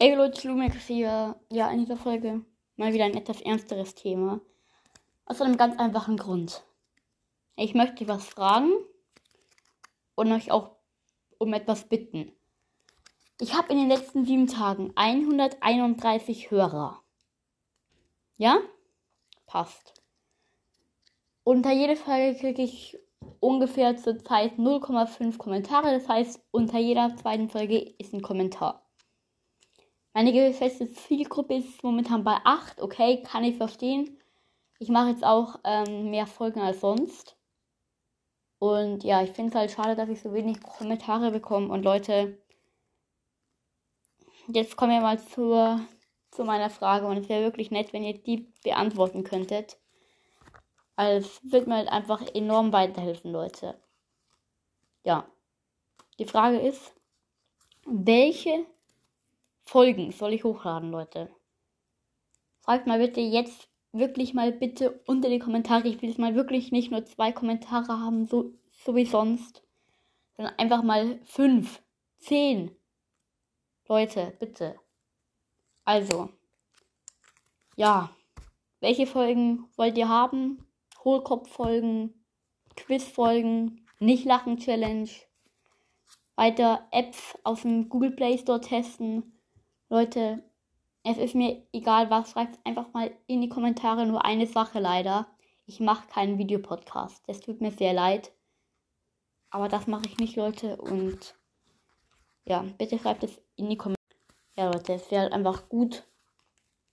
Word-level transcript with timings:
Ey 0.00 0.14
Leute, 0.14 0.46
Lumex 0.46 0.86
hier. 0.86 1.34
Ja, 1.50 1.72
in 1.72 1.80
dieser 1.80 1.96
Folge 1.96 2.44
mal 2.76 2.92
wieder 2.92 3.04
ein 3.04 3.16
etwas 3.16 3.40
ernsteres 3.40 3.96
Thema. 3.96 4.40
Aus 5.26 5.40
einem 5.40 5.56
ganz 5.56 5.76
einfachen 5.76 6.16
Grund. 6.16 6.62
Ich 7.56 7.74
möchte 7.74 8.06
was 8.06 8.24
fragen 8.28 8.70
und 10.14 10.30
euch 10.30 10.52
auch 10.52 10.76
um 11.38 11.52
etwas 11.52 11.88
bitten. 11.88 12.30
Ich 13.40 13.54
habe 13.54 13.72
in 13.72 13.78
den 13.78 13.88
letzten 13.88 14.24
sieben 14.24 14.46
Tagen 14.46 14.92
131 14.94 16.52
Hörer. 16.52 17.02
Ja? 18.36 18.60
Passt. 19.46 20.00
Unter 21.42 21.72
jede 21.72 21.96
Folge 21.96 22.38
kriege 22.38 22.62
ich 22.62 22.96
ungefähr 23.40 23.96
zur 23.96 24.16
Zeit 24.22 24.58
0,5 24.58 25.38
Kommentare. 25.38 25.90
Das 25.90 26.08
heißt, 26.08 26.40
unter 26.52 26.78
jeder 26.78 27.16
zweiten 27.16 27.48
Folge 27.48 27.80
ist 27.80 28.14
ein 28.14 28.22
Kommentar. 28.22 28.87
Meine 30.18 30.32
gefestigte 30.32 30.92
Zielgruppe 30.92 31.54
ist 31.54 31.84
momentan 31.84 32.24
bei 32.24 32.40
8. 32.42 32.82
Okay, 32.82 33.22
kann 33.22 33.44
ich 33.44 33.56
verstehen. 33.56 34.18
Ich 34.80 34.88
mache 34.88 35.10
jetzt 35.10 35.22
auch 35.22 35.60
ähm, 35.62 36.10
mehr 36.10 36.26
Folgen 36.26 36.58
als 36.58 36.80
sonst. 36.80 37.36
Und 38.58 39.04
ja, 39.04 39.22
ich 39.22 39.30
finde 39.30 39.50
es 39.50 39.54
halt 39.54 39.70
schade, 39.70 39.94
dass 39.94 40.08
ich 40.08 40.20
so 40.20 40.34
wenig 40.34 40.60
Kommentare 40.60 41.30
bekomme. 41.30 41.68
Und 41.72 41.84
Leute, 41.84 42.36
jetzt 44.48 44.76
kommen 44.76 44.90
wir 44.90 45.02
mal 45.02 45.20
zur, 45.20 45.86
zu 46.32 46.42
meiner 46.42 46.70
Frage. 46.70 47.06
Und 47.06 47.18
es 47.18 47.28
wäre 47.28 47.44
wirklich 47.44 47.70
nett, 47.70 47.92
wenn 47.92 48.02
ihr 48.02 48.20
die 48.20 48.52
beantworten 48.64 49.22
könntet. 49.22 49.78
Also 50.96 51.28
es 51.28 51.52
wird 51.52 51.68
mir 51.68 51.76
halt 51.76 51.90
einfach 51.90 52.22
enorm 52.34 52.72
weiterhelfen, 52.72 53.30
Leute. 53.30 53.80
Ja. 55.04 55.28
Die 56.18 56.26
Frage 56.26 56.58
ist, 56.58 56.92
welche 57.86 58.66
Folgen 59.68 60.12
soll 60.12 60.32
ich 60.32 60.44
hochladen, 60.44 60.90
Leute? 60.90 61.28
Fragt 62.60 62.86
mal 62.86 63.00
bitte 63.00 63.20
jetzt 63.20 63.68
wirklich 63.92 64.32
mal 64.32 64.50
bitte 64.50 65.02
unter 65.04 65.28
die 65.28 65.40
Kommentare. 65.40 65.88
Ich 65.88 66.00
will 66.00 66.08
jetzt 66.08 66.18
mal 66.18 66.34
wirklich 66.34 66.72
nicht 66.72 66.90
nur 66.90 67.04
zwei 67.04 67.32
Kommentare 67.32 68.00
haben, 68.00 68.24
so, 68.24 68.54
so 68.72 68.96
wie 68.96 69.04
sonst. 69.04 69.62
Sondern 70.38 70.54
einfach 70.58 70.82
mal 70.82 71.20
fünf, 71.26 71.82
zehn. 72.16 72.74
Leute, 73.86 74.34
bitte. 74.40 74.80
Also. 75.84 76.30
Ja. 77.76 78.08
Welche 78.80 79.06
Folgen 79.06 79.68
wollt 79.76 79.98
ihr 79.98 80.08
haben? 80.08 80.66
Hohlkopffolgen, 81.04 82.24
Quizfolgen, 82.74 83.86
Nicht-Lachen-Challenge. 83.98 85.10
Weiter 86.36 86.88
Apps 86.90 87.36
aus 87.44 87.62
dem 87.62 87.90
Google 87.90 88.12
Play 88.12 88.38
Store 88.38 88.62
testen 88.62 89.34
Leute, 89.90 90.42
es 91.02 91.16
ist 91.16 91.34
mir 91.34 91.66
egal 91.72 92.10
was, 92.10 92.30
schreibt 92.30 92.58
einfach 92.66 92.92
mal 92.92 93.10
in 93.26 93.40
die 93.40 93.48
Kommentare 93.48 94.06
nur 94.06 94.24
eine 94.24 94.46
Sache 94.46 94.80
leider. 94.80 95.26
Ich 95.64 95.80
mache 95.80 96.06
keinen 96.08 96.38
Videopodcast. 96.38 97.26
Das 97.26 97.40
tut 97.40 97.60
mir 97.60 97.70
sehr 97.70 97.94
leid. 97.94 98.32
Aber 99.50 99.68
das 99.68 99.86
mache 99.86 100.06
ich 100.06 100.18
nicht, 100.18 100.36
Leute. 100.36 100.76
Und 100.76 101.34
ja, 102.44 102.64
bitte 102.76 102.98
schreibt 102.98 103.24
es 103.24 103.40
in 103.56 103.70
die 103.70 103.76
Kommentare. 103.76 103.98
Ja, 104.56 104.66
Leute, 104.70 104.94
es 104.94 105.10
wäre 105.10 105.22
halt 105.22 105.32
einfach 105.32 105.68
gut, 105.68 106.06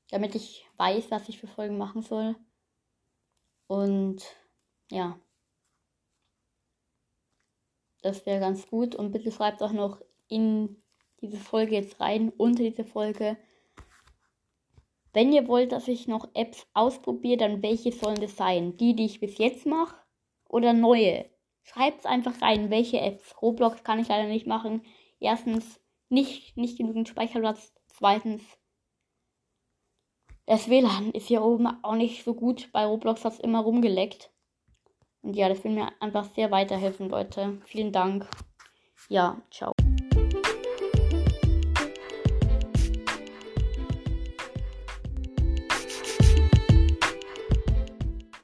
damit 0.09 0.35
ich 0.35 0.65
weiß, 0.77 1.11
was 1.11 1.27
ich 1.27 1.39
für 1.39 1.47
Folgen 1.47 1.77
machen 1.77 2.01
soll. 2.01 2.35
Und 3.67 4.23
ja. 4.89 5.19
Das 8.01 8.25
wäre 8.25 8.39
ganz 8.39 8.67
gut. 8.67 8.95
Und 8.95 9.11
bitte 9.11 9.31
schreibt 9.31 9.61
auch 9.63 9.73
noch 9.73 9.99
in 10.27 10.81
diese 11.25 11.37
Folge 11.37 11.75
jetzt 11.75 11.99
rein, 11.99 12.31
unter 12.37 12.63
diese 12.63 12.85
Folge. 12.85 13.37
Wenn 15.13 15.31
ihr 15.31 15.47
wollt, 15.47 15.71
dass 15.71 15.87
ich 15.87 16.07
noch 16.07 16.27
Apps 16.33 16.67
ausprobiere, 16.73 17.37
dann 17.37 17.63
welche 17.63 17.91
sollen 17.91 18.19
das 18.19 18.35
sein? 18.35 18.75
Die, 18.77 18.95
die 18.95 19.05
ich 19.05 19.19
bis 19.19 19.37
jetzt 19.37 19.65
mache 19.65 19.95
oder 20.49 20.73
neue? 20.73 21.29
Schreibt 21.63 21.99
es 21.99 22.05
einfach 22.05 22.41
rein, 22.41 22.69
welche 22.69 22.99
Apps. 22.99 23.33
Roblox 23.41 23.83
kann 23.83 23.99
ich 23.99 24.09
leider 24.09 24.27
nicht 24.27 24.45
machen. 24.45 24.81
Erstens, 25.19 25.79
nicht, 26.09 26.57
nicht 26.57 26.77
genügend 26.77 27.07
Speicherplatz. 27.07 27.73
Zweitens, 27.87 28.43
das 30.45 30.69
WLAN 30.69 31.11
ist 31.11 31.27
hier 31.27 31.43
oben 31.43 31.67
auch 31.83 31.95
nicht 31.95 32.23
so 32.23 32.35
gut. 32.35 32.69
Bei 32.71 32.85
Roblox 32.85 33.25
hat 33.25 33.33
es 33.33 33.39
immer 33.39 33.61
rumgeleckt. 33.61 34.31
Und 35.21 35.35
ja, 35.35 35.49
das 35.49 35.63
will 35.63 35.71
mir 35.71 35.89
einfach 35.99 36.25
sehr 36.35 36.51
weiterhelfen, 36.51 37.09
Leute. 37.09 37.59
Vielen 37.65 37.91
Dank. 37.91 38.29
Ja, 39.09 39.41
ciao. 39.49 39.74